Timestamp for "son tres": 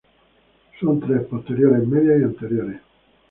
0.79-1.27